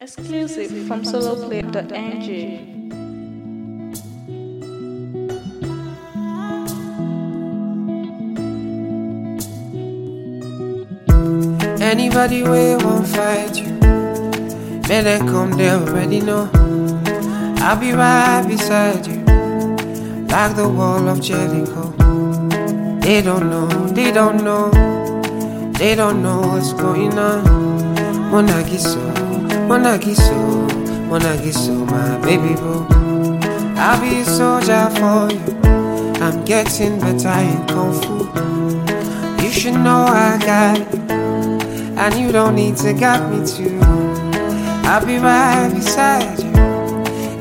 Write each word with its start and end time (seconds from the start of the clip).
Exclusive 0.00 0.86
from 0.86 1.02
soloplay.ng. 1.02 1.74
Anybody 11.82 12.44
way 12.44 12.76
won't 12.76 13.08
fight 13.08 13.56
you. 13.58 13.72
Man, 14.86 15.02
they 15.02 15.18
come, 15.18 15.50
they 15.58 15.68
already 15.70 16.20
know. 16.20 16.48
I'll 17.58 17.76
be 17.76 17.90
right 17.90 18.46
beside 18.46 19.04
you, 19.04 19.24
like 20.28 20.54
the 20.54 20.68
wall 20.68 21.08
of 21.08 21.20
Jericho. 21.20 21.90
They 23.00 23.20
don't 23.20 23.50
know, 23.50 23.66
they 23.88 24.12
don't 24.12 24.44
know, 24.44 24.70
they 25.72 25.96
don't 25.96 26.22
know 26.22 26.40
what's 26.42 26.72
going 26.72 27.18
on. 27.18 27.42
Monagiso, 28.30 29.27
Monagiso, 29.68 30.66
Monagiso, 31.10 31.84
my 31.90 32.18
baby 32.24 32.54
boo. 32.54 32.86
I'll 33.76 34.00
be 34.00 34.20
a 34.20 34.24
soldier 34.24 34.88
for 34.96 35.28
you. 35.30 35.60
I'm 36.24 36.42
getting 36.46 36.98
better 36.98 37.28
in 37.28 37.66
kung 37.66 37.92
fu. 38.00 39.44
You 39.44 39.50
should 39.50 39.74
know 39.74 40.06
I 40.08 40.38
got 40.40 40.78
you. 40.78 41.00
And 41.98 42.14
you 42.18 42.32
don't 42.32 42.54
need 42.54 42.78
to 42.78 42.94
guide 42.94 43.30
me 43.30 43.46
too. 43.46 43.78
I'll 44.88 45.04
be 45.04 45.18
right 45.18 45.70
beside 45.74 46.38
you 46.38 46.48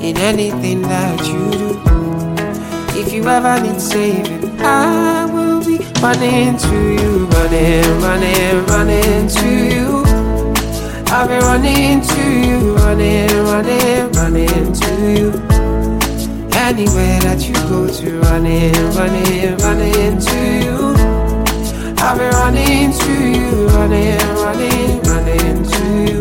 in 0.05 0.17
anything 0.17 0.81
that 0.81 1.25
you 1.27 1.49
do. 1.55 2.99
If 2.99 3.13
you 3.13 3.23
ever 3.29 3.57
need 3.63 3.79
saving, 3.79 4.59
I 4.59 5.23
will 5.25 5.63
be 5.63 5.77
running 6.01 6.57
to 6.57 6.75
you, 6.75 7.25
running, 7.27 8.01
running, 8.01 8.65
running 8.65 9.27
to 9.29 9.75
you. 9.75 9.96
I'll 11.09 11.25
be 11.27 11.35
running 11.35 12.01
to 12.01 12.21
you, 12.47 12.75
running, 12.75 13.29
running, 13.45 14.11
running 14.11 14.73
to 14.73 14.91
you. 15.17 15.29
Anywhere 16.51 17.19
that 17.21 17.39
you 17.47 17.53
go 17.53 17.87
to, 17.87 18.19
running, 18.21 18.73
running, 18.93 19.57
running 19.57 20.19
to 20.19 20.37
you. 20.63 20.77
I'll 21.99 22.17
be 22.17 22.25
running 22.25 22.91
to 22.91 23.11
you, 23.35 23.67
running, 23.69 24.17
running, 24.35 25.01
running 25.03 25.63
to 25.63 25.81
you. 26.11 26.19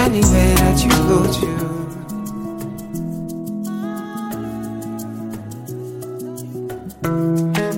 Anywhere 0.00 0.54
that 0.56 0.82
you 0.82 0.90
go 1.10 1.20
to. 1.30 1.52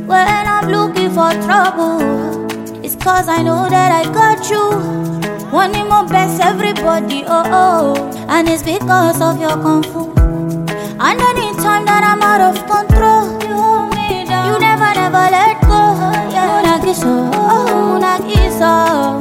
When 0.06 0.46
I'm 0.46 0.70
looking 0.70 1.10
for 1.10 1.32
trouble, 1.42 2.00
it's 2.84 2.94
cause 2.94 3.28
I 3.28 3.42
know 3.42 3.68
that 3.68 3.90
I 3.92 4.04
got 4.12 4.48
you. 4.48 5.33
Wanting 5.54 5.88
my 5.88 6.02
best, 6.04 6.40
everybody, 6.40 7.22
oh 7.28 7.44
oh. 7.46 8.26
And 8.28 8.48
it's 8.48 8.64
because 8.64 9.20
of 9.20 9.40
your 9.40 9.56
kung 9.62 9.84
fu. 9.84 10.10
And 10.98 11.20
anytime 11.30 11.84
that 11.86 12.02
I'm 12.02 12.22
out 12.30 12.42
of 12.42 12.56
control, 12.66 13.38
you 13.38 13.54
hold 13.54 13.94
me 13.94 14.26
down. 14.26 14.50
You 14.50 14.58
never, 14.58 14.90
never 14.98 15.24
let 15.30 15.60
go. 15.62 15.82
Yeah. 16.34 16.50
Munagiso, 16.58 17.30
oh, 17.34 18.00
Munagiso, 18.00 18.72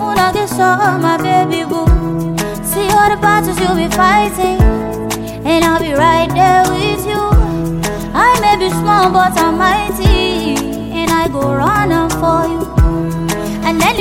Munagiso, 0.01 0.67
my 1.05 1.17
baby 1.21 1.69
boo. 1.69 1.85
See 2.65 2.89
all 2.97 3.09
the 3.13 3.17
battles 3.21 3.59
you'll 3.59 3.77
be 3.77 3.87
fighting, 3.93 4.57
and 5.45 5.63
I'll 5.63 5.79
be 5.79 5.93
right 5.93 6.29
there 6.33 6.52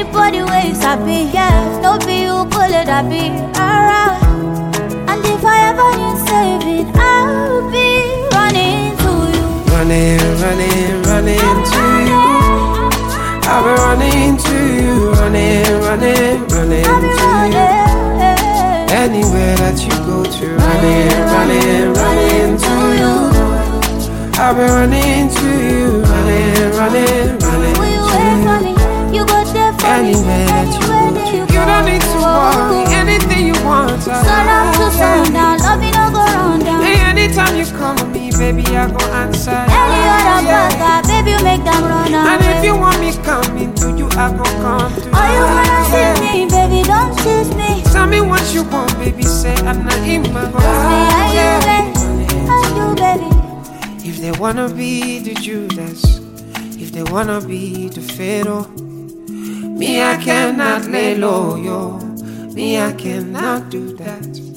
And 0.03 0.11
anybody 0.11 0.43
ways 0.43 0.83
happy, 0.83 1.31
yeah, 1.33 1.79
no 1.81 1.97
be 1.99 2.23
you 2.23 2.45
pull 2.51 2.73
it, 2.75 2.89
I 2.89 3.03
be 3.07 3.31
alright. 3.55 4.19
And 5.09 5.25
if 5.25 5.45
I 5.45 5.71
ever 5.71 5.91
need 5.95 6.19
saving, 6.27 6.91
I'll 6.97 7.71
be 7.71 8.27
running 8.35 8.99
to 8.99 9.13
you. 9.31 9.47
Running, 9.71 10.19
running, 10.43 11.03
running 11.07 11.59
to 11.71 11.83
you. 12.11 12.23
I'll 13.47 13.63
be 13.63 13.71
running 13.79 14.37
to 14.43 14.57
you, 14.83 15.13
running, 15.13 15.71
running, 15.87 16.49
running 16.51 16.83
to 16.83 17.29
you. 17.55 17.71
Anywhere 18.91 19.55
that 19.63 19.79
you 19.87 19.95
go 20.03 20.25
to, 20.25 20.47
running, 20.67 21.15
running, 21.31 21.95
running 21.95 22.59
to 22.59 22.75
you. 22.99 23.15
I'll 24.35 24.55
be 24.55 24.63
running 24.63 25.29
to 25.31 25.47
you, 25.63 26.03
running, 26.03 26.71
running, 26.77 27.42
me. 30.21 30.45
That 30.51 30.69
you 30.69 30.93
Anywhere 30.93 31.09
go 31.09 31.15
that 31.15 31.27
to, 31.31 31.37
you 31.53 31.63
don't 31.71 31.85
need 31.89 32.03
to 32.03 32.19
worry. 32.21 32.83
Anything 32.93 33.43
you 33.49 33.59
want, 33.65 34.03
Sun 34.03 34.49
up 34.49 34.75
to 34.77 34.87
sundown, 34.93 35.59
love 35.59 35.81
me 35.81 35.91
no 35.91 36.11
go 36.11 36.23
round 36.25 36.65
down. 36.65 36.83
Hey, 36.83 36.99
anytime 37.01 37.57
you 37.57 37.67
call 37.77 37.95
me, 38.13 38.31
baby, 38.37 38.65
I 38.77 38.87
go 38.91 39.01
answer. 39.13 39.51
Any 39.51 40.01
other 40.13 40.45
brother, 40.47 41.09
baby, 41.09 41.31
you 41.33 41.41
make 41.45 41.65
them 41.65 41.83
run 41.85 42.13
And 42.15 42.41
if 42.45 42.65
you 42.65 42.77
want 42.77 43.01
me 43.01 43.13
coming 43.25 43.73
to 43.81 43.97
you, 43.97 44.07
I 44.19 44.31
go 44.37 44.45
come 44.63 44.93
to 44.95 45.01
you. 45.01 45.11
Oh, 45.15 45.27
you 45.33 45.43
wanna 45.49 45.79
see 45.93 46.11
me, 46.21 46.47
baby, 46.51 46.83
don't 46.87 47.13
tease 47.23 47.53
me. 47.55 47.83
Tell 47.93 48.07
me 48.07 48.21
what 48.21 48.43
you 48.55 48.63
want, 48.65 48.93
baby. 48.99 49.23
Say 49.23 49.55
I'm 49.67 49.85
not 49.85 49.99
in 50.07 50.23
my 50.33 50.45
Say, 50.51 51.03
are 51.21 51.31
you 51.37 51.51
baby? 51.67 51.93
Are 52.51 52.69
you 52.77 52.95
baby? 52.97 53.29
If 54.09 54.21
they 54.21 54.33
wanna 54.33 54.69
be 54.69 55.19
the 55.21 55.35
Judas, 55.35 56.21
if 56.79 56.93
they 56.93 57.03
wanna 57.05 57.41
be 57.41 57.89
the 57.89 58.01
Pharaoh, 58.01 58.67
me 59.73 60.03
I 60.03 60.17
cannot 60.17 60.87
lay 60.87 61.15
low, 61.17 61.57
yo. 61.57 61.99
Me 62.55 62.79
I 62.79 62.93
cannot 62.93 63.71
do 63.71 63.97
that. 63.97 64.52